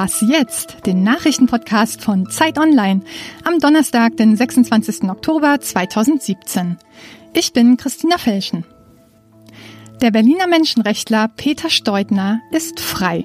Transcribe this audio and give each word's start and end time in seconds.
Was 0.00 0.20
jetzt? 0.20 0.86
Den 0.86 1.02
Nachrichtenpodcast 1.02 2.02
von 2.02 2.30
Zeit 2.30 2.56
Online 2.56 3.00
am 3.42 3.58
Donnerstag, 3.58 4.16
den 4.16 4.36
26. 4.36 5.10
Oktober 5.10 5.58
2017. 5.60 6.76
Ich 7.34 7.52
bin 7.52 7.76
Christina 7.76 8.16
Felschen. 8.16 8.64
Der 10.00 10.12
Berliner 10.12 10.46
Menschenrechtler 10.46 11.26
Peter 11.26 11.68
Steutner 11.68 12.40
ist 12.52 12.78
frei. 12.78 13.24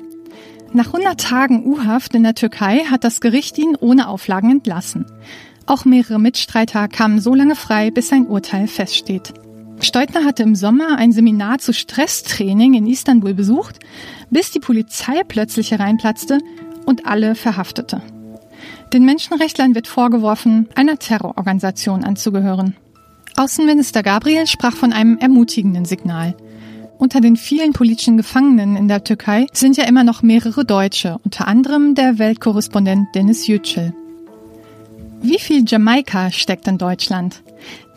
Nach 0.74 0.88
100 0.88 1.22
Tagen 1.22 1.64
U-Haft 1.64 2.16
in 2.16 2.24
der 2.24 2.34
Türkei 2.34 2.80
hat 2.90 3.04
das 3.04 3.22
Gericht 3.22 3.60
ihn 3.60 3.76
ohne 3.80 4.08
Auflagen 4.08 4.50
entlassen. 4.50 5.06
Auch 5.68 5.86
mehrere 5.86 6.20
Mitstreiter 6.20 6.88
kamen 6.88 7.20
so 7.22 7.36
lange 7.36 7.56
frei, 7.56 7.92
bis 7.92 8.08
sein 8.08 8.26
Urteil 8.26 8.66
feststeht. 8.66 9.32
Steutner 9.80 10.24
hatte 10.24 10.44
im 10.44 10.56
Sommer 10.56 10.98
ein 10.98 11.12
Seminar 11.12 11.60
zu 11.60 11.74
Stresstraining 11.74 12.74
in 12.74 12.88
Istanbul 12.88 13.34
besucht, 13.34 13.80
bis 14.30 14.50
die 14.50 14.60
Polizei 14.60 15.24
plötzlich 15.28 15.72
hereinplatzte 15.72 16.40
und 16.84 17.06
alle 17.06 17.36
verhaftete. 17.36 18.02
Den 18.94 19.06
Menschenrechtlern 19.06 19.76
wird 19.76 19.88
vorgeworfen, 19.88 20.70
einer 20.76 21.00
Terrororganisation 21.00 22.04
anzugehören. 22.04 22.76
Außenminister 23.36 24.04
Gabriel 24.04 24.46
sprach 24.46 24.76
von 24.76 24.94
einem 24.94 25.18
ermutigenden 25.18 25.86
Signal. 25.86 26.36
Unter 27.00 27.20
den 27.20 27.36
vielen 27.36 27.74
politischen 27.74 28.18
Gefangenen 28.18 28.76
in 28.76 28.88
der 28.88 29.04
Türkei 29.04 29.48
sind 29.52 29.76
ja 29.78 29.86
immer 29.86 30.04
noch 30.04 30.22
mehrere 30.22 30.64
Deutsche, 30.64 31.20
unter 31.26 31.48
anderem 31.48 31.96
der 31.96 32.20
Weltkorrespondent 32.20 33.08
Dennis 33.16 33.48
Yücel. 33.48 33.94
Wie 35.22 35.40
viel 35.40 35.66
Jamaika 35.68 36.32
steckt 36.32 36.68
in 36.68 36.78
Deutschland? 36.78 37.42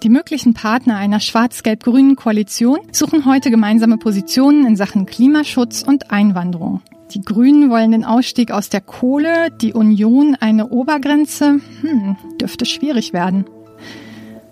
Die 0.03 0.09
möglichen 0.09 0.55
Partner 0.55 0.97
einer 0.97 1.21
schwarz-gelb-grünen 1.21 2.17
Koalition 2.17 2.79
suchen 2.93 3.27
heute 3.27 3.51
gemeinsame 3.51 3.99
Positionen 3.99 4.67
in 4.67 4.77
Sachen 4.77 5.07
Klimaschutz 5.07 5.83
und 5.83 6.11
Einwanderung. 6.11 6.83
Die 7.13 7.21
Grünen 7.21 7.71
wollen 7.71 7.93
den 7.93 8.05
Ausstieg 8.05 8.51
aus 8.51 8.69
der 8.69 8.81
Kohle, 8.81 9.51
die 9.51 9.73
Union 9.73 10.37
eine 10.39 10.69
Obergrenze. 10.69 11.61
Hm, 11.81 12.17
dürfte 12.41 12.67
schwierig 12.67 13.13
werden. 13.13 13.45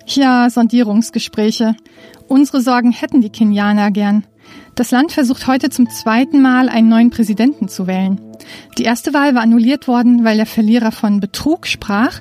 Ja, 0.06 0.48
Sondierungsgespräche. 0.50 1.74
Unsere 2.28 2.60
Sorgen 2.60 2.92
hätten 2.92 3.20
die 3.20 3.30
Kenianer 3.30 3.90
gern. 3.90 4.24
Das 4.74 4.90
Land 4.90 5.12
versucht 5.12 5.46
heute 5.46 5.70
zum 5.70 5.88
zweiten 5.90 6.42
Mal 6.42 6.68
einen 6.68 6.88
neuen 6.88 7.10
Präsidenten 7.10 7.68
zu 7.68 7.86
wählen. 7.86 8.20
Die 8.78 8.84
erste 8.84 9.14
Wahl 9.14 9.34
war 9.34 9.42
annulliert 9.42 9.88
worden, 9.88 10.24
weil 10.24 10.36
der 10.36 10.46
Verlierer 10.46 10.92
von 10.92 11.20
Betrug 11.20 11.66
sprach. 11.66 12.20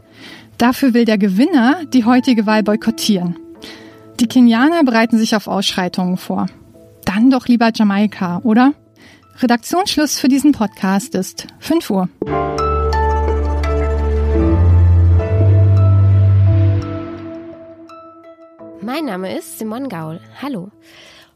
Dafür 0.57 0.93
will 0.93 1.05
der 1.05 1.17
Gewinner 1.17 1.77
die 1.93 2.05
heutige 2.05 2.45
Wahl 2.45 2.63
boykottieren. 2.63 3.37
Die 4.19 4.27
Kenianer 4.27 4.83
bereiten 4.83 5.17
sich 5.17 5.35
auf 5.35 5.47
Ausschreitungen 5.47 6.17
vor. 6.17 6.47
Dann 7.05 7.29
doch 7.29 7.47
lieber 7.47 7.71
Jamaika, 7.73 8.39
oder? 8.43 8.73
Redaktionsschluss 9.37 10.19
für 10.19 10.27
diesen 10.27 10.51
Podcast 10.51 11.15
ist 11.15 11.47
5 11.59 11.89
Uhr. 11.89 12.09
Mein 18.81 19.05
Name 19.05 19.35
ist 19.35 19.57
Simon 19.57 19.89
Gaul. 19.89 20.21
Hallo. 20.41 20.69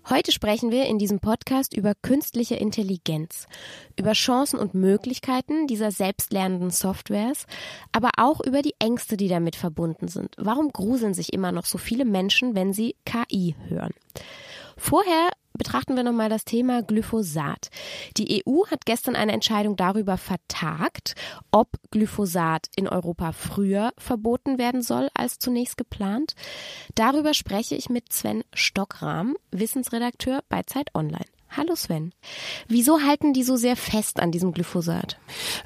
Heute 0.10 0.32
sprechen 0.32 0.72
wir 0.72 0.86
in 0.86 1.00
diesem 1.00 1.20
Podcast 1.20 1.76
über 1.76 1.94
künstliche 2.02 2.56
Intelligenz, 2.56 3.46
über 3.98 4.14
Chancen 4.14 4.58
und 4.58 4.74
Möglichkeiten 4.74 5.68
dieser 5.68 5.92
selbstlernenden 5.92 6.70
Softwares, 6.70 7.46
aber 7.92 8.12
auch 8.16 8.40
über 8.46 8.62
die 8.62 8.76
Ängste, 8.80 9.18
die 9.18 9.28
damit 9.28 9.58
verbunden 9.58 10.08
sind. 10.08 10.36
Warum 10.38 10.72
gruseln 10.72 11.14
sich 11.14 11.34
immer 11.34 11.52
noch 11.52 11.66
so 11.66 11.78
viele 11.78 12.06
Menschen, 12.06 12.56
wenn 12.56 12.72
sie 12.72 12.96
KI 13.06 13.56
hören? 13.68 13.94
Vorher 14.78 15.32
betrachten 15.58 15.96
wir 15.96 16.04
nochmal 16.04 16.30
das 16.30 16.46
Thema 16.46 16.82
Glyphosat. 16.82 17.70
Die 18.18 18.44
EU 18.46 18.66
hat 18.68 18.86
gestern 18.86 19.16
eine 19.16 19.32
Entscheidung 19.32 19.76
darüber 19.76 20.18
vertagt, 20.18 21.16
ob 21.52 21.78
Glyphosat 21.92 22.68
in 22.76 22.88
Europa 22.88 23.32
früher 23.32 23.94
verboten 23.98 24.58
werden 24.58 24.82
soll 24.82 25.10
als 25.14 25.40
zunächst 25.40 25.78
geplant. 25.78 26.34
Darüber 26.96 27.34
spreche 27.34 27.76
ich 27.76 27.90
mit 27.90 28.12
Sven 28.14 28.44
Stockrahm, 28.54 29.36
Wissensredakteur 29.52 30.44
bei 30.50 30.64
Zeit 30.64 30.94
Online. 30.96 31.37
Hallo 31.50 31.76
Sven. 31.76 32.14
Wieso 32.68 33.02
halten 33.02 33.34
die 33.34 33.44
so 33.44 33.56
sehr 33.56 33.76
fest 33.76 34.20
an 34.20 34.32
diesem 34.32 34.52
Glyphosat? 34.52 35.18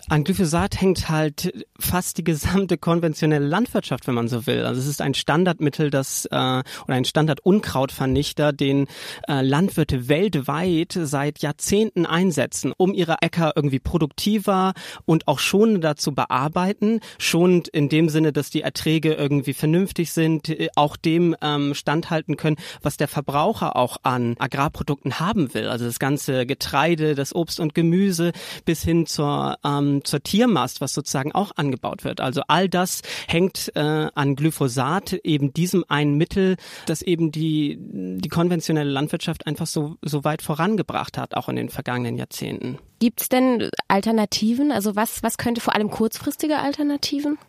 An 0.10 0.24
Glyphosat 0.24 0.80
hängt 0.80 1.10
halt 1.10 1.66
fast 1.80 2.18
die 2.18 2.24
gesamte 2.24 2.78
konventionelle 2.78 3.46
Landwirtschaft, 3.46 4.08
wenn 4.08 4.14
man 4.14 4.28
so 4.28 4.46
will. 4.46 4.64
Also 4.64 4.80
es 4.80 4.88
ist 4.88 5.02
ein 5.02 5.14
Standardmittel, 5.14 5.90
das 5.90 6.26
äh, 6.26 6.36
oder 6.36 6.64
ein 6.88 7.06
Standard-Unkrautvernichter, 7.06 8.54
den 8.54 8.88
äh, 9.28 9.42
Landwirte 9.42 10.08
weltweit 10.08 10.98
seit 11.02 11.40
Jahrzehnten 11.40 12.06
einsetzen, 12.06 12.74
um 12.78 12.94
ihre 12.94 13.18
Äcker 13.22 13.54
irgendwie 13.56 13.80
produktiver 13.80 14.74
und 15.06 15.28
auch 15.28 15.40
schonender 15.40 15.96
zu 15.96 16.14
bearbeiten. 16.14 17.00
Schonend 17.18 17.68
in 17.68 17.90
dem 17.90 18.08
Sinne, 18.10 18.32
dass 18.32 18.50
die 18.50 18.62
Erträge 18.62 19.14
irgendwie 19.14 19.54
vernünftig 19.54 20.12
sind, 20.12 20.50
äh, 20.50 20.70
auch 20.76 20.96
dem 20.96 21.36
ähm, 21.42 21.74
standhalten 21.74 22.38
können, 22.38 22.58
was 22.82 22.98
der 22.98 23.08
Verbraucher 23.08 23.76
auch 23.76 23.98
an 24.04 24.36
Agrarprodukten 24.38 25.20
haben 25.20 25.54
will. 25.54 25.68
Also 25.68 25.81
das 25.86 26.00
ganze 26.00 26.46
Getreide, 26.46 27.16
das 27.16 27.34
Obst 27.36 27.60
und 27.60 27.74
Gemüse 27.74 28.32
bis 28.66 28.84
hin 28.84 29.06
zur, 29.06 29.58
ähm, 29.64 30.04
zur 30.04 30.22
Tiermast, 30.22 30.82
was 30.82 30.94
sozusagen 30.94 31.32
auch 31.32 31.52
angebaut 31.56 32.04
wird. 32.04 32.22
Also 32.22 32.42
all 32.48 32.70
das 32.70 33.02
hängt 33.28 33.72
äh, 33.76 33.80
an 34.14 34.36
Glyphosat, 34.36 35.14
eben 35.24 35.54
diesem 35.54 35.86
einen 35.88 36.16
Mittel, 36.16 36.58
das 36.86 37.02
eben 37.02 37.32
die, 37.32 37.78
die 37.80 38.30
konventionelle 38.30 38.90
Landwirtschaft 38.90 39.48
einfach 39.48 39.68
so, 39.68 39.96
so 40.02 40.24
weit 40.24 40.42
vorangebracht 40.42 41.18
hat, 41.18 41.36
auch 41.36 41.50
in 41.50 41.56
den 41.56 41.70
vergangenen 41.70 42.18
Jahrzehnten. 42.18 42.80
Gibt 43.02 43.22
es 43.22 43.30
denn 43.30 43.72
Alternativen? 43.88 44.72
Also 44.72 44.96
was, 44.96 45.24
was 45.24 45.40
könnte 45.40 45.60
vor 45.60 45.74
allem 45.74 45.90
kurzfristige 45.90 46.60
Alternativen? 46.60 47.40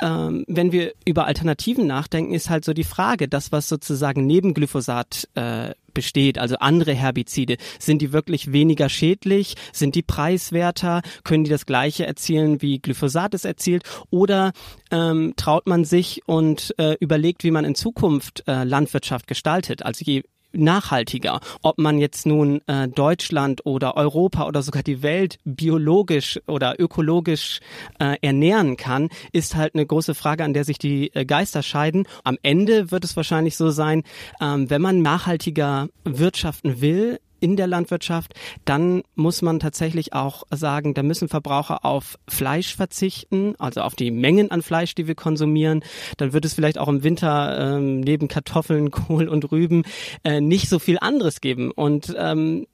Ähm, 0.00 0.44
wenn 0.46 0.70
wir 0.70 0.92
über 1.04 1.26
Alternativen 1.26 1.88
nachdenken, 1.88 2.34
ist 2.34 2.48
halt 2.48 2.64
so 2.64 2.72
die 2.72 2.84
Frage, 2.84 3.26
das, 3.26 3.50
was 3.50 3.68
sozusagen 3.68 4.26
neben 4.26 4.54
Glyphosat 4.54 5.28
äh, 5.34 5.72
besteht, 5.94 6.38
also 6.38 6.56
andere 6.58 6.92
Herbizide, 6.94 7.56
sind 7.78 8.02
die 8.02 8.12
wirklich 8.12 8.52
weniger 8.52 8.88
schädlich? 8.88 9.54
Sind 9.72 9.94
die 9.94 10.02
preiswerter? 10.02 11.02
Können 11.24 11.44
die 11.44 11.50
das 11.50 11.66
gleiche 11.66 12.06
erzielen, 12.06 12.62
wie 12.62 12.78
Glyphosat 12.78 13.34
es 13.34 13.44
erzielt? 13.44 13.84
Oder 14.10 14.52
ähm, 14.90 15.34
traut 15.36 15.66
man 15.66 15.84
sich 15.84 16.22
und 16.26 16.74
äh, 16.78 16.96
überlegt, 17.00 17.44
wie 17.44 17.50
man 17.50 17.64
in 17.64 17.74
Zukunft 17.74 18.44
äh, 18.46 18.64
Landwirtschaft 18.64 19.26
gestaltet? 19.26 19.84
Also 19.84 20.04
je 20.04 20.22
nachhaltiger. 20.52 21.40
Ob 21.62 21.78
man 21.78 21.98
jetzt 21.98 22.26
nun 22.26 22.60
äh, 22.66 22.88
Deutschland 22.88 23.64
oder 23.66 23.96
Europa 23.96 24.46
oder 24.46 24.62
sogar 24.62 24.82
die 24.82 25.02
Welt 25.02 25.38
biologisch 25.44 26.40
oder 26.46 26.78
ökologisch 26.78 27.60
äh, 27.98 28.16
ernähren 28.22 28.76
kann, 28.76 29.08
ist 29.32 29.56
halt 29.56 29.74
eine 29.74 29.86
große 29.86 30.14
Frage, 30.14 30.44
an 30.44 30.54
der 30.54 30.64
sich 30.64 30.78
die 30.78 31.14
äh, 31.14 31.24
Geister 31.24 31.62
scheiden. 31.62 32.06
Am 32.24 32.38
Ende 32.42 32.90
wird 32.90 33.04
es 33.04 33.16
wahrscheinlich 33.16 33.56
so 33.56 33.70
sein, 33.70 34.02
ähm, 34.40 34.70
wenn 34.70 34.82
man 34.82 35.02
nachhaltiger 35.02 35.88
wirtschaften 36.04 36.80
will, 36.80 37.18
in 37.42 37.56
der 37.56 37.66
Landwirtschaft, 37.66 38.34
dann 38.64 39.02
muss 39.14 39.42
man 39.42 39.60
tatsächlich 39.60 40.12
auch 40.12 40.44
sagen, 40.50 40.94
da 40.94 41.02
müssen 41.02 41.28
Verbraucher 41.28 41.84
auf 41.84 42.18
Fleisch 42.28 42.76
verzichten, 42.76 43.54
also 43.58 43.82
auf 43.82 43.94
die 43.94 44.10
Mengen 44.10 44.50
an 44.50 44.62
Fleisch, 44.62 44.94
die 44.94 45.06
wir 45.06 45.14
konsumieren. 45.14 45.84
Dann 46.16 46.32
wird 46.32 46.44
es 46.44 46.54
vielleicht 46.54 46.78
auch 46.78 46.88
im 46.88 47.02
Winter 47.02 47.76
ähm, 47.76 48.00
neben 48.00 48.28
Kartoffeln, 48.28 48.90
Kohl 49.02 49.28
und 49.28 49.50
Rüben 49.50 49.82
äh, 50.24 50.40
nicht 50.40 50.68
so 50.68 50.78
viel 50.78 50.98
anderes 51.00 51.40
geben. 51.40 51.70
Und 51.70 52.14
ähm, 52.16 52.66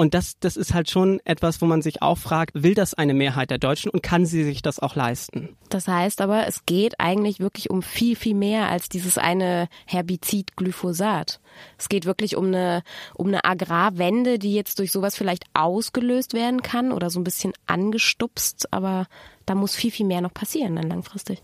und 0.00 0.14
das, 0.14 0.38
das 0.40 0.56
ist 0.56 0.72
halt 0.72 0.88
schon 0.88 1.20
etwas, 1.26 1.60
wo 1.60 1.66
man 1.66 1.82
sich 1.82 2.00
auch 2.00 2.16
fragt, 2.16 2.62
will 2.62 2.74
das 2.74 2.94
eine 2.94 3.12
Mehrheit 3.12 3.50
der 3.50 3.58
Deutschen 3.58 3.90
und 3.90 4.02
kann 4.02 4.24
sie 4.24 4.44
sich 4.44 4.62
das 4.62 4.78
auch 4.78 4.96
leisten? 4.96 5.58
Das 5.68 5.88
heißt 5.88 6.22
aber, 6.22 6.46
es 6.46 6.64
geht 6.64 6.98
eigentlich 6.98 7.38
wirklich 7.38 7.68
um 7.68 7.82
viel, 7.82 8.16
viel 8.16 8.34
mehr 8.34 8.70
als 8.70 8.88
dieses 8.88 9.18
eine 9.18 9.68
Herbizid 9.84 10.56
Glyphosat. 10.56 11.38
Es 11.76 11.90
geht 11.90 12.06
wirklich 12.06 12.34
um 12.36 12.46
eine, 12.46 12.82
um 13.12 13.26
eine 13.28 13.44
Agrarwende, 13.44 14.38
die 14.38 14.54
jetzt 14.54 14.78
durch 14.78 14.90
sowas 14.90 15.16
vielleicht 15.16 15.44
ausgelöst 15.52 16.32
werden 16.32 16.62
kann 16.62 16.92
oder 16.92 17.10
so 17.10 17.20
ein 17.20 17.24
bisschen 17.24 17.52
angestupst, 17.66 18.72
aber 18.72 19.06
da 19.44 19.54
muss 19.54 19.74
viel, 19.74 19.90
viel 19.90 20.06
mehr 20.06 20.22
noch 20.22 20.32
passieren 20.32 20.76
dann 20.76 20.88
langfristig. 20.88 21.42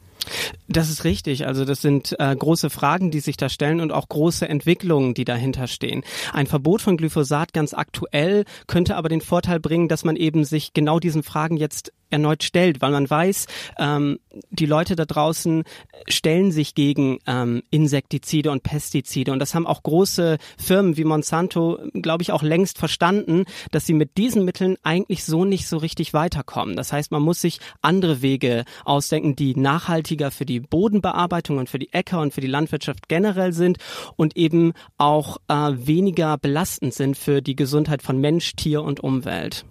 Das 0.68 0.90
ist 0.90 1.04
richtig. 1.04 1.46
Also 1.46 1.64
das 1.64 1.80
sind 1.80 2.14
äh, 2.18 2.34
große 2.34 2.70
Fragen, 2.70 3.10
die 3.10 3.20
sich 3.20 3.36
da 3.36 3.48
stellen 3.48 3.80
und 3.80 3.92
auch 3.92 4.08
große 4.08 4.48
Entwicklungen, 4.48 5.14
die 5.14 5.24
dahinter 5.24 5.66
stehen. 5.66 6.02
Ein 6.32 6.46
Verbot 6.46 6.82
von 6.82 6.96
Glyphosat 6.96 7.52
ganz 7.52 7.74
aktuell 7.74 8.44
könnte 8.66 8.96
aber 8.96 9.08
den 9.08 9.20
Vorteil 9.20 9.60
bringen, 9.60 9.88
dass 9.88 10.04
man 10.04 10.16
eben 10.16 10.44
sich 10.44 10.72
genau 10.72 11.00
diesen 11.00 11.22
Fragen 11.22 11.56
jetzt 11.56 11.92
erneut 12.10 12.42
stellt, 12.42 12.80
weil 12.80 12.92
man 12.92 13.08
weiß, 13.08 13.46
ähm, 13.78 14.18
die 14.50 14.66
Leute 14.66 14.96
da 14.96 15.04
draußen 15.04 15.64
stellen 16.08 16.52
sich 16.52 16.74
gegen 16.74 17.18
ähm, 17.26 17.62
Insektizide 17.70 18.50
und 18.50 18.62
Pestizide 18.62 19.32
und 19.32 19.38
das 19.38 19.54
haben 19.54 19.66
auch 19.66 19.82
große 19.82 20.38
Firmen 20.58 20.96
wie 20.96 21.04
Monsanto, 21.04 21.78
glaube 21.94 22.22
ich, 22.22 22.32
auch 22.32 22.42
längst 22.42 22.78
verstanden, 22.78 23.44
dass 23.70 23.86
sie 23.86 23.94
mit 23.94 24.16
diesen 24.16 24.44
Mitteln 24.44 24.76
eigentlich 24.82 25.24
so 25.24 25.44
nicht 25.44 25.68
so 25.68 25.78
richtig 25.78 26.14
weiterkommen. 26.14 26.76
Das 26.76 26.92
heißt, 26.92 27.10
man 27.10 27.22
muss 27.22 27.40
sich 27.40 27.60
andere 27.82 28.22
Wege 28.22 28.64
ausdenken, 28.84 29.36
die 29.36 29.56
nachhaltiger 29.56 30.30
für 30.30 30.46
die 30.46 30.60
Bodenbearbeitung 30.60 31.58
und 31.58 31.68
für 31.68 31.78
die 31.78 31.92
Äcker 31.92 32.20
und 32.20 32.32
für 32.32 32.40
die 32.40 32.46
Landwirtschaft 32.46 33.08
generell 33.08 33.52
sind 33.52 33.78
und 34.16 34.36
eben 34.36 34.72
auch 34.98 35.38
äh, 35.48 35.54
weniger 35.54 36.38
belastend 36.38 36.94
sind 36.94 37.16
für 37.16 37.42
die 37.42 37.56
Gesundheit 37.56 38.02
von 38.02 38.20
Mensch, 38.20 38.54
Tier 38.56 38.82
und 38.82 39.00
Umwelt. 39.00 39.64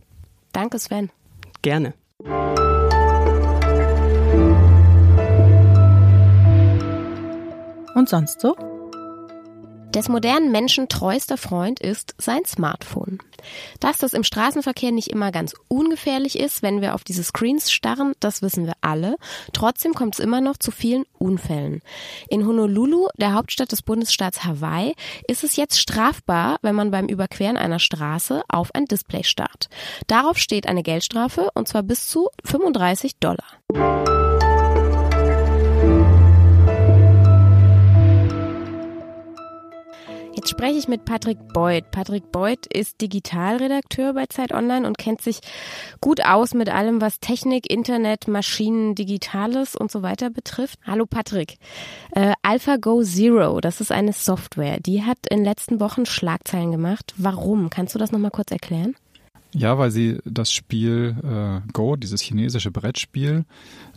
Danke, 0.52 0.80
Sven. 0.80 1.10
Gerne. 1.62 1.94
Und 7.94 8.10
sonst 8.10 8.42
so? 8.42 8.75
Des 9.96 10.10
modernen 10.10 10.52
Menschen 10.52 10.90
treuester 10.90 11.38
Freund 11.38 11.80
ist 11.80 12.16
sein 12.18 12.44
Smartphone. 12.46 13.20
Dass 13.80 13.98
das 13.98 14.12
im 14.12 14.26
Straßenverkehr 14.26 14.92
nicht 14.92 15.08
immer 15.08 15.32
ganz 15.32 15.56
ungefährlich 15.70 16.38
ist, 16.38 16.62
wenn 16.62 16.82
wir 16.82 16.96
auf 16.96 17.06
diese 17.06 17.24
Screens 17.24 17.72
starren, 17.72 18.12
das 18.20 18.42
wissen 18.42 18.66
wir 18.66 18.74
alle. 18.82 19.16
Trotzdem 19.54 19.94
kommt 19.94 20.16
es 20.16 20.20
immer 20.20 20.42
noch 20.42 20.58
zu 20.58 20.72
vielen 20.72 21.06
Unfällen. 21.18 21.82
In 22.28 22.46
Honolulu, 22.46 23.08
der 23.16 23.34
Hauptstadt 23.36 23.72
des 23.72 23.84
Bundesstaats 23.84 24.44
Hawaii, 24.44 24.96
ist 25.30 25.46
es 25.46 25.56
jetzt 25.56 25.80
strafbar, 25.80 26.58
wenn 26.62 26.76
man 26.76 26.92
beim 26.92 27.08
Überqueren 27.08 27.56
einer 27.56 27.80
Straße 27.80 28.44
auf 28.50 28.76
ein 28.76 28.86
Display 28.86 29.24
starrt. 29.24 29.70
Darauf 30.08 30.38
steht 30.38 30.68
eine 30.68 30.84
Geldstrafe 30.84 31.52
und 31.54 31.70
zwar 31.70 31.84
bis 31.84 32.08
zu 32.08 32.28
35 32.44 33.16
Dollar. 33.20 33.46
Jetzt 40.46 40.52
spreche 40.52 40.78
ich 40.78 40.88
mit 40.88 41.06
Patrick 41.06 41.40
Beuth. 41.54 41.90
Patrick 41.90 42.32
Beuth 42.32 42.68
ist 42.72 43.02
Digitalredakteur 43.02 44.14
bei 44.14 44.28
Zeit 44.28 44.54
Online 44.54 44.86
und 44.86 45.00
kennt 45.00 45.20
sich 45.20 45.40
gut 46.02 46.24
aus 46.24 46.54
mit 46.54 46.70
allem, 46.70 47.02
was 47.02 47.20
Technik, 47.20 47.68
Internet, 47.68 48.28
Maschinen, 48.28 48.94
Digitales 48.94 49.76
und 49.76 49.90
so 49.90 50.04
weiter 50.04 50.30
betrifft. 50.30 50.78
Hallo 50.86 51.08
Patrick. 51.08 51.58
Äh, 52.12 52.34
AlphaGo 52.44 53.02
Zero, 53.02 53.60
das 53.60 53.82
ist 53.82 53.92
eine 53.92 54.14
Software, 54.14 54.80
die 54.80 55.02
hat 55.02 55.18
in 55.32 55.38
den 55.38 55.46
letzten 55.46 55.80
Wochen 55.80 56.06
Schlagzeilen 56.06 56.72
gemacht. 56.72 57.16
Warum? 57.18 57.72
Kannst 57.72 57.96
du 57.96 58.00
das 58.00 58.12
nochmal 58.12 58.30
kurz 58.30 58.52
erklären? 58.52 58.94
Ja, 59.52 59.80
weil 59.80 59.90
sie 59.90 60.20
das 60.26 60.52
Spiel 60.52 61.16
äh, 61.24 61.72
Go, 61.74 61.96
dieses 61.96 62.22
chinesische 62.22 62.70
Brettspiel, 62.70 63.46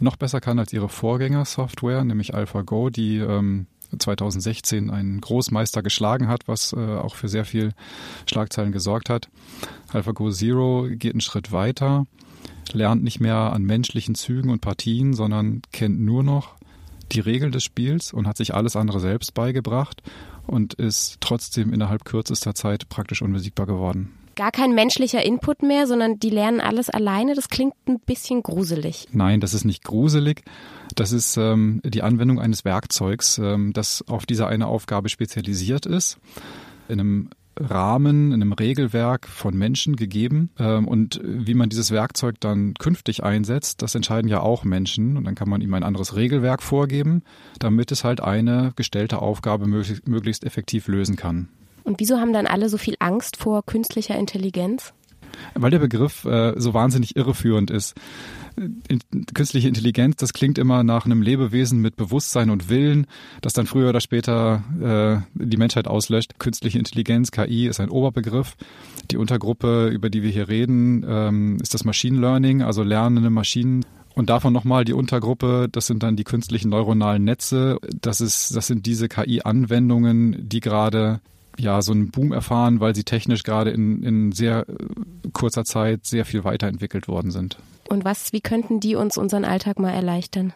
noch 0.01 0.17
besser 0.17 0.41
kann 0.41 0.59
als 0.59 0.73
ihre 0.73 0.89
Vorgängersoftware, 0.89 2.05
nämlich 2.05 2.35
AlphaGo, 2.35 2.89
die 2.89 3.19
ähm, 3.19 3.67
2016 3.97 4.91
einen 4.91 5.21
Großmeister 5.21 5.83
geschlagen 5.83 6.29
hat, 6.29 6.47
was 6.47 6.73
äh, 6.73 6.77
auch 6.77 7.15
für 7.15 7.29
sehr 7.29 7.45
viel 7.45 7.73
Schlagzeilen 8.27 8.73
gesorgt 8.73 9.11
hat. 9.11 9.29
AlphaGo 9.93 10.31
Zero 10.31 10.87
geht 10.91 11.13
einen 11.15 11.21
Schritt 11.21 11.53
weiter, 11.53 12.07
lernt 12.73 13.03
nicht 13.03 13.21
mehr 13.21 13.53
an 13.53 13.63
menschlichen 13.63 14.15
Zügen 14.15 14.51
und 14.51 14.61
Partien, 14.61 15.15
sondern 15.15 15.63
kennt 15.73 16.01
nur 16.01 16.23
noch 16.23 16.57
die 17.13 17.21
Regeln 17.21 17.53
des 17.53 17.65
Spiels 17.65 18.13
und 18.13 18.27
hat 18.27 18.37
sich 18.37 18.55
alles 18.55 18.77
andere 18.77 19.01
selbst 19.01 19.33
beigebracht 19.33 20.03
und 20.47 20.75
ist 20.75 21.19
trotzdem 21.21 21.73
innerhalb 21.73 22.05
kürzester 22.05 22.55
Zeit 22.55 22.89
praktisch 22.89 23.23
unbesiegbar 23.23 23.67
geworden 23.67 24.13
gar 24.39 24.53
kein 24.53 24.73
menschlicher 24.73 25.27
Input 25.27 25.63
mehr, 25.63 25.89
sondern 25.89 26.21
die 26.21 26.31
lernen 26.31 26.61
alles 26.61 26.89
alleine. 26.89 27.35
Das 27.35 27.49
klingt 27.49 27.75
ein 27.89 27.99
bisschen 27.99 28.45
gruselig. 28.45 29.09
Nein, 29.13 29.41
das 29.41 29.53
ist 29.53 29.65
nicht 29.65 29.83
gruselig. 29.83 30.45
Das 30.95 31.11
ist 31.11 31.37
ähm, 31.37 31.81
die 31.85 32.03
Anwendung 32.03 32.41
eines 32.41 32.65
Werkzeugs, 32.65 33.39
ähm, 33.39 33.73
das 33.73 34.05
auf 34.07 34.27
diese 34.27 34.47
eine 34.47 34.69
Aufgabe 34.69 35.09
spezialisiert 35.09 35.87
ist. 35.87 36.19
In 36.89 37.01
einem 37.01 37.31
Rahmen, 37.59 38.29
in 38.33 38.41
einem 38.41 38.53
Regelwerk 38.53 39.27
von 39.27 39.59
Menschen 39.59 39.97
gegeben. 39.97 40.51
Ähm, 40.57 40.87
und 40.87 41.21
wie 41.25 41.55
man 41.55 41.69
dieses 41.69 41.91
Werkzeug 41.91 42.37
dann 42.39 42.75
künftig 42.75 43.25
einsetzt, 43.25 43.83
das 43.83 43.97
entscheiden 43.97 44.29
ja 44.29 44.41
auch 44.41 44.63
Menschen. 44.63 45.17
Und 45.17 45.25
dann 45.25 45.35
kann 45.35 45.49
man 45.49 45.63
ihm 45.63 45.75
ein 45.75 45.83
anderes 45.83 46.15
Regelwerk 46.15 46.63
vorgeben, 46.63 47.23
damit 47.59 47.91
es 47.91 48.05
halt 48.05 48.21
eine 48.21 48.73
gestellte 48.77 49.21
Aufgabe 49.21 49.67
möglichst 49.67 50.45
effektiv 50.45 50.87
lösen 50.87 51.17
kann. 51.17 51.49
Und 51.89 52.01
wieso 52.01 52.19
haben 52.19 52.35
dann 52.35 52.47
alle 52.47 52.69
so 52.69 52.77
viel 52.77 52.97
Angst 52.99 53.39
vor 53.39 53.65
künstlicher 53.65 54.15
Intelligenz? 54.15 54.93
Weil 55.55 55.71
der 55.71 55.79
Begriff 55.79 56.27
äh, 56.27 56.53
so 56.61 56.75
wahnsinnig 56.75 57.17
irreführend 57.17 57.71
ist. 57.71 57.95
In, 58.57 59.01
künstliche 59.33 59.69
Intelligenz, 59.69 60.17
das 60.17 60.35
klingt 60.35 60.59
immer 60.59 60.83
nach 60.83 61.07
einem 61.07 61.23
Lebewesen 61.23 61.81
mit 61.81 61.97
Bewusstsein 61.97 62.51
und 62.51 62.69
Willen, 62.69 63.07
das 63.41 63.55
dann 63.55 63.65
früher 63.65 63.89
oder 63.89 64.03
später 64.03 64.63
äh, 64.83 65.43
die 65.43 65.57
Menschheit 65.57 65.89
auslöscht. 65.89 66.39
Künstliche 66.39 66.79
Intelligenz, 66.79 67.31
KI, 67.31 67.67
ist 67.69 67.81
ein 67.81 67.89
Oberbegriff. 67.89 68.57
Die 69.11 69.17
Untergruppe, 69.17 69.89
über 69.89 70.11
die 70.11 70.23
wir 70.23 70.31
hier 70.31 70.49
reden, 70.49 71.07
ähm, 71.09 71.57
ist 71.63 71.73
das 71.73 71.87
Machine 71.87 72.21
Learning, 72.21 72.61
also 72.61 72.83
lernende 72.83 73.31
Maschinen. 73.31 73.87
Und 74.15 74.29
davon 74.29 74.53
nochmal 74.53 74.85
die 74.85 74.93
Untergruppe, 74.93 75.69
das 75.73 75.87
sind 75.87 76.03
dann 76.03 76.17
die 76.17 76.25
künstlichen 76.25 76.69
neuronalen 76.69 77.25
Netze. 77.25 77.79
Das 77.99 78.21
ist, 78.21 78.55
das 78.55 78.67
sind 78.67 78.85
diese 78.85 79.09
KI-Anwendungen, 79.09 80.51
die 80.51 80.61
gerade 80.61 81.23
ja 81.59 81.83
so 81.83 81.93
einen 81.93 82.11
Boom 82.11 82.33
erfahren, 82.33 82.81
weil 82.81 82.95
sie 82.95 83.05
technisch 83.05 83.43
gerade 83.43 83.71
in, 83.71 84.03
in 84.03 84.33
sehr 84.33 84.69
äh, 84.69 84.75
kurzer 85.33 85.65
Zeit 85.65 86.07
sehr 86.07 86.25
viel 86.25 86.45
weiterentwickelt 86.45 87.09
worden 87.09 87.31
sind. 87.31 87.59
Und 87.89 88.05
was, 88.05 88.33
wie 88.33 88.41
könnten 88.41 88.81
die 88.81 88.95
uns 88.95 89.17
unseren 89.17 89.45
Alltag 89.45 89.79
mal 89.79 89.91
erleichtern? 89.91 90.53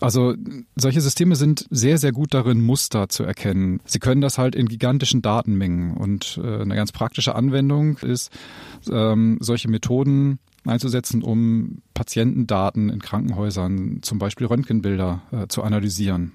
Also 0.00 0.34
solche 0.74 1.00
Systeme 1.00 1.36
sind 1.36 1.66
sehr, 1.70 1.98
sehr 1.98 2.12
gut 2.12 2.34
darin, 2.34 2.60
Muster 2.60 3.08
zu 3.08 3.24
erkennen. 3.24 3.80
Sie 3.86 3.98
können 3.98 4.20
das 4.20 4.36
halt 4.36 4.54
in 4.54 4.66
gigantischen 4.66 5.22
Datenmengen. 5.22 5.96
Und 5.96 6.38
äh, 6.42 6.60
eine 6.60 6.76
ganz 6.76 6.92
praktische 6.92 7.34
Anwendung 7.34 7.98
ist, 7.98 8.30
ähm, 8.90 9.38
solche 9.40 9.68
Methoden 9.68 10.38
einzusetzen, 10.66 11.22
um 11.22 11.82
Patientendaten 11.94 12.90
in 12.90 13.00
Krankenhäusern, 13.00 14.00
zum 14.02 14.18
Beispiel 14.18 14.46
Röntgenbilder, 14.46 15.22
äh, 15.32 15.46
zu 15.48 15.62
analysieren. 15.62 16.32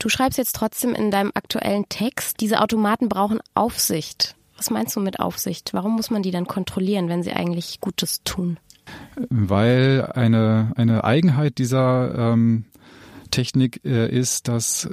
Du 0.00 0.08
schreibst 0.08 0.38
jetzt 0.38 0.56
trotzdem 0.56 0.94
in 0.94 1.10
deinem 1.10 1.30
aktuellen 1.34 1.86
Text, 1.90 2.40
diese 2.40 2.60
Automaten 2.62 3.10
brauchen 3.10 3.38
Aufsicht. 3.52 4.34
Was 4.56 4.70
meinst 4.70 4.96
du 4.96 5.00
mit 5.00 5.20
Aufsicht? 5.20 5.74
Warum 5.74 5.94
muss 5.94 6.10
man 6.10 6.22
die 6.22 6.30
dann 6.30 6.46
kontrollieren, 6.46 7.10
wenn 7.10 7.22
sie 7.22 7.32
eigentlich 7.32 7.80
Gutes 7.80 8.22
tun? 8.24 8.58
Weil 9.28 10.10
eine, 10.14 10.72
eine 10.76 11.04
Eigenheit 11.04 11.58
dieser 11.58 12.32
ähm, 12.32 12.64
Technik 13.30 13.84
äh, 13.84 14.08
ist, 14.08 14.48
dass 14.48 14.88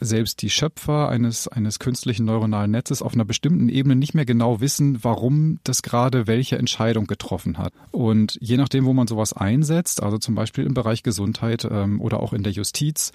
selbst 0.00 0.42
die 0.42 0.50
Schöpfer 0.50 1.08
eines, 1.08 1.48
eines 1.48 1.78
künstlichen 1.78 2.26
neuronalen 2.26 2.70
Netzes 2.70 3.02
auf 3.02 3.14
einer 3.14 3.24
bestimmten 3.24 3.68
Ebene 3.68 3.96
nicht 3.96 4.14
mehr 4.14 4.26
genau 4.26 4.60
wissen, 4.60 5.02
warum 5.02 5.58
das 5.64 5.82
gerade 5.82 6.26
welche 6.26 6.58
Entscheidung 6.58 7.06
getroffen 7.06 7.58
hat. 7.58 7.72
Und 7.90 8.38
je 8.40 8.56
nachdem, 8.56 8.84
wo 8.84 8.92
man 8.92 9.06
sowas 9.06 9.32
einsetzt, 9.32 10.02
also 10.02 10.18
zum 10.18 10.34
Beispiel 10.34 10.64
im 10.64 10.74
Bereich 10.74 11.02
Gesundheit 11.02 11.66
ähm, 11.70 12.00
oder 12.00 12.20
auch 12.20 12.32
in 12.32 12.42
der 12.42 12.52
Justiz, 12.52 13.12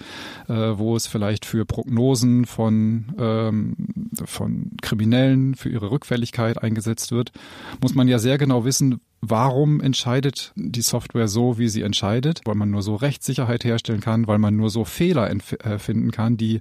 äh, 0.48 0.54
wo 0.54 0.96
es 0.96 1.06
vielleicht 1.06 1.44
für 1.44 1.64
Prognosen 1.64 2.46
von, 2.46 3.14
ähm, 3.18 3.76
von 4.24 4.72
Kriminellen, 4.80 5.54
für 5.54 5.68
ihre 5.68 5.90
Rückfälligkeit 5.90 6.62
eingesetzt 6.62 7.12
wird, 7.12 7.32
muss 7.80 7.94
man 7.94 8.08
ja 8.08 8.18
sehr 8.18 8.38
genau 8.38 8.64
wissen, 8.64 9.00
warum 9.22 9.80
entscheidet 9.80 10.52
die 10.56 10.82
Software 10.82 11.28
so, 11.28 11.56
wie 11.56 11.68
sie 11.68 11.82
entscheidet, 11.82 12.42
weil 12.44 12.56
man 12.56 12.70
nur 12.70 12.82
so 12.82 12.96
Rechtssicherheit 12.96 13.64
herstellen 13.64 14.00
kann, 14.00 14.26
weil 14.26 14.38
man 14.38 14.56
nur 14.56 14.68
so 14.68 14.84
Fehler 14.84 15.30
äh, 15.30 15.78
finden 15.78 16.10
kann, 16.10 16.36
die 16.36 16.60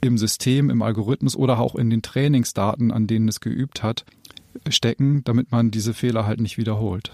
im 0.00 0.18
System, 0.18 0.70
im 0.70 0.82
Algorithmus 0.82 1.36
oder 1.36 1.60
auch 1.60 1.76
in 1.76 1.90
den 1.90 2.02
Trainingsdaten, 2.02 2.90
an 2.90 3.06
denen 3.06 3.28
es 3.28 3.40
geübt 3.40 3.82
hat, 3.82 4.04
stecken, 4.68 5.22
damit 5.24 5.52
man 5.52 5.70
diese 5.70 5.94
Fehler 5.94 6.26
halt 6.26 6.40
nicht 6.40 6.58
wiederholt. 6.58 7.12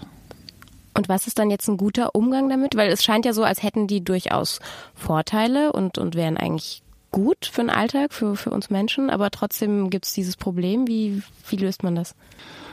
Und 0.95 1.07
was 1.07 1.27
ist 1.27 1.37
dann 1.37 1.51
jetzt 1.51 1.67
ein 1.67 1.77
guter 1.77 2.15
Umgang 2.15 2.49
damit? 2.49 2.75
Weil 2.75 2.89
es 2.89 3.03
scheint 3.03 3.25
ja 3.25 3.33
so, 3.33 3.43
als 3.43 3.61
hätten 3.61 3.87
die 3.87 4.03
durchaus 4.03 4.59
Vorteile 4.95 5.71
und, 5.71 5.97
und 5.97 6.15
wären 6.15 6.35
eigentlich 6.35 6.81
gut 7.11 7.49
für 7.51 7.61
den 7.61 7.69
Alltag, 7.69 8.13
für, 8.13 8.35
für 8.35 8.51
uns 8.51 8.69
Menschen, 8.69 9.09
aber 9.09 9.31
trotzdem 9.31 9.89
gibt 9.89 10.05
es 10.05 10.13
dieses 10.13 10.37
Problem. 10.37 10.87
Wie, 10.87 11.21
wie 11.49 11.55
löst 11.55 11.83
man 11.83 11.95
das? 11.95 12.15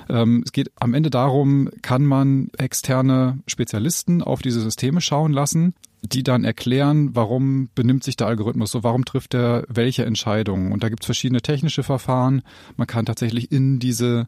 Ähm, 0.08 0.42
es 0.44 0.52
geht 0.52 0.70
am 0.78 0.94
Ende 0.94 1.10
darum, 1.10 1.68
kann 1.82 2.04
man 2.04 2.50
externe 2.58 3.38
Spezialisten 3.46 4.22
auf 4.22 4.42
diese 4.42 4.60
Systeme 4.60 5.00
schauen 5.00 5.32
lassen, 5.32 5.74
die 6.02 6.22
dann 6.22 6.44
erklären, 6.44 7.10
warum 7.14 7.68
benimmt 7.74 8.04
sich 8.04 8.16
der 8.16 8.28
Algorithmus 8.28 8.70
so, 8.70 8.84
warum 8.84 9.04
trifft 9.04 9.34
er 9.34 9.64
welche 9.68 10.04
Entscheidungen. 10.04 10.72
Und 10.72 10.82
da 10.82 10.88
gibt 10.88 11.02
es 11.02 11.06
verschiedene 11.06 11.42
technische 11.42 11.82
Verfahren. 11.82 12.42
Man 12.76 12.86
kann 12.86 13.06
tatsächlich 13.06 13.50
in 13.50 13.78
diese 13.78 14.26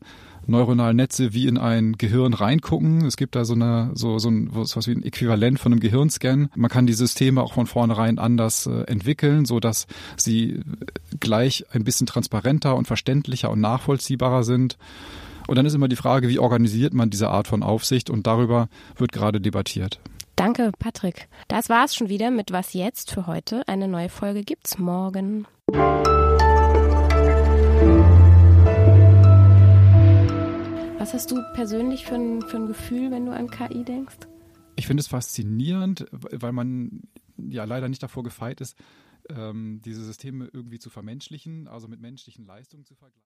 neuronalen 0.48 0.96
Netze 0.96 1.34
wie 1.34 1.46
in 1.46 1.58
ein 1.58 1.92
Gehirn 1.92 2.34
reingucken. 2.34 3.04
Es 3.04 3.16
gibt 3.16 3.36
da 3.36 3.44
so 3.44 3.54
eine 3.54 3.90
so 3.94 4.18
so 4.18 4.30
ein 4.30 4.48
was 4.52 4.86
wie 4.86 4.92
ein 4.92 5.02
Äquivalent 5.02 5.58
von 5.58 5.72
einem 5.72 5.80
Gehirnscan. 5.80 6.50
Man 6.54 6.70
kann 6.70 6.86
die 6.86 6.94
Systeme 6.94 7.42
auch 7.42 7.52
von 7.52 7.66
vornherein 7.66 8.18
anders 8.18 8.66
äh, 8.66 8.82
entwickeln, 8.84 9.44
so 9.44 9.60
dass 9.60 9.86
sie 10.16 10.60
gleich 11.20 11.64
ein 11.72 11.84
bisschen 11.84 12.06
transparenter 12.06 12.76
und 12.76 12.86
verständlicher 12.86 13.50
und 13.50 13.60
nachvollziehbarer 13.60 14.44
sind. 14.44 14.78
Und 15.46 15.56
dann 15.56 15.66
ist 15.66 15.74
immer 15.74 15.88
die 15.88 15.96
Frage, 15.96 16.28
wie 16.28 16.38
organisiert 16.38 16.92
man 16.92 17.10
diese 17.10 17.30
Art 17.30 17.48
von 17.48 17.62
Aufsicht 17.62 18.10
und 18.10 18.26
darüber 18.26 18.68
wird 18.96 19.12
gerade 19.12 19.40
debattiert. 19.40 19.98
Danke, 20.36 20.70
Patrick. 20.78 21.26
Das 21.48 21.68
war's 21.68 21.96
schon 21.96 22.08
wieder 22.08 22.30
mit 22.30 22.52
Was 22.52 22.72
jetzt 22.72 23.10
für 23.10 23.26
heute. 23.26 23.66
Eine 23.66 23.88
neue 23.88 24.08
Folge 24.08 24.42
gibt's 24.42 24.78
morgen. 24.78 25.46
Was 31.08 31.14
hast 31.14 31.30
du 31.30 31.42
persönlich 31.54 32.04
für 32.04 32.16
ein, 32.16 32.42
für 32.42 32.58
ein 32.58 32.66
Gefühl, 32.66 33.10
wenn 33.10 33.24
du 33.24 33.32
an 33.32 33.48
KI 33.48 33.82
denkst? 33.82 34.18
Ich 34.76 34.86
finde 34.86 35.00
es 35.00 35.08
faszinierend, 35.08 36.04
weil 36.10 36.52
man 36.52 37.00
ja 37.38 37.64
leider 37.64 37.88
nicht 37.88 38.02
davor 38.02 38.22
gefeit 38.24 38.60
ist, 38.60 38.76
ähm, 39.30 39.80
diese 39.82 40.04
Systeme 40.04 40.50
irgendwie 40.52 40.78
zu 40.78 40.90
vermenschlichen, 40.90 41.66
also 41.66 41.88
mit 41.88 41.98
menschlichen 41.98 42.44
Leistungen 42.44 42.84
zu 42.84 42.94
vergleichen. 42.94 43.16